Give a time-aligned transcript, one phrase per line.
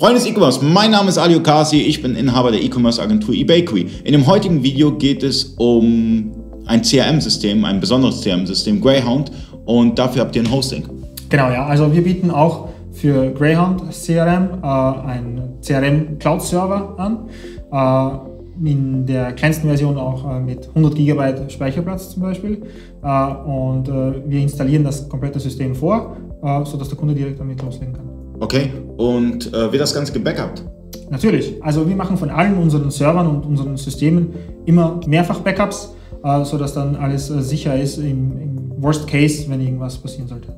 [0.00, 3.86] Freunde des E-Commerce, mein Name ist Ali Okasi, ich bin Inhaber der E-Commerce-Agentur eBakery.
[4.02, 6.32] In dem heutigen Video geht es um
[6.64, 9.30] ein CRM-System, ein besonderes CRM-System, Greyhound,
[9.66, 10.84] und dafür habt ihr ein Hosting.
[11.28, 17.28] Genau, ja, also wir bieten auch für Greyhound CRM äh, einen CRM Cloud-Server an.
[17.70, 18.30] Äh,
[18.66, 22.62] in der kleinsten Version auch äh, mit 100 GB Speicherplatz zum Beispiel.
[23.02, 27.60] Äh, und äh, wir installieren das komplette System vor, äh, sodass der Kunde direkt damit
[27.60, 28.19] loslegen kann.
[28.40, 30.64] Okay, und äh, wird das Ganze gebackupt?
[31.10, 31.62] Natürlich.
[31.62, 34.32] Also wir machen von allen unseren Servern und unseren Systemen
[34.64, 35.94] immer mehrfach Backups,
[36.24, 40.54] äh, sodass dann alles äh, sicher ist im, im, Worst Case, wenn irgendwas passieren sollte.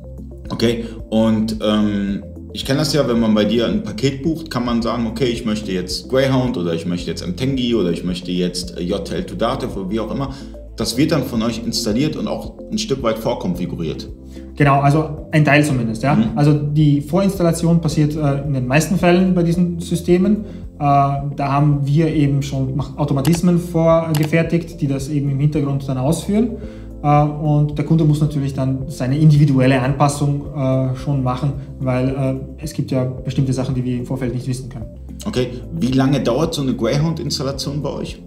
[0.49, 4.65] Okay, und ähm, ich kenne das ja, wenn man bei dir ein Paket bucht, kann
[4.65, 8.31] man sagen, okay, ich möchte jetzt Greyhound oder ich möchte jetzt Mtengi oder ich möchte
[8.31, 10.33] jetzt äh, JTL to Dativ oder wie auch immer.
[10.77, 14.09] Das wird dann von euch installiert und auch ein Stück weit vorkonfiguriert.
[14.57, 16.03] Genau, also ein Teil zumindest.
[16.03, 16.15] Ja.
[16.15, 16.25] Mhm.
[16.37, 20.45] Also die Vorinstallation passiert äh, in den meisten Fällen bei diesen Systemen.
[20.79, 26.51] Äh, da haben wir eben schon Automatismen vorgefertigt, die das eben im Hintergrund dann ausführen.
[27.03, 32.63] Äh, und der Kunde muss natürlich dann seine individuelle Anpassung äh, schon machen, weil äh,
[32.63, 34.87] es gibt ja bestimmte Sachen, die wir im Vorfeld nicht wissen können.
[35.25, 38.23] Okay, wie lange dauert so eine Greyhound-Installation bei euch?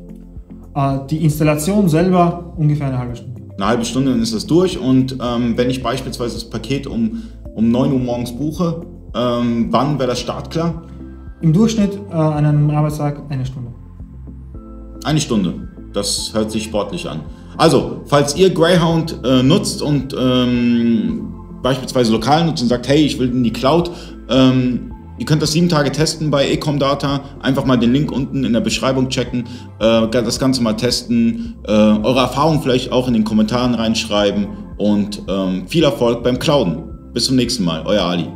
[1.10, 3.45] Die Installation selber ungefähr eine halbe Stunde.
[3.58, 4.78] Eine halbe Stunde, dann ist das durch.
[4.78, 9.98] Und ähm, wenn ich beispielsweise das Paket um, um 9 Uhr morgens buche, ähm, wann
[9.98, 10.84] wäre das startklar?
[11.42, 13.72] Im Durchschnitt äh, an einem Arbeitstag eine Stunde.
[15.04, 15.70] Eine Stunde.
[15.94, 17.22] Das hört sich sportlich an.
[17.58, 23.18] Also, falls ihr Greyhound äh, nutzt und ähm, beispielsweise lokal nutzt und sagt, hey, ich
[23.18, 23.90] will in die Cloud,
[24.30, 27.22] ähm, Ihr könnt das sieben Tage testen bei Ecom-Data.
[27.42, 29.46] Einfach mal den Link unten in der Beschreibung checken,
[29.80, 35.22] äh, das Ganze mal testen, äh, eure Erfahrungen vielleicht auch in den Kommentaren reinschreiben und
[35.28, 36.84] ähm, viel Erfolg beim Clouden.
[37.14, 38.28] Bis zum nächsten Mal, euer Ali.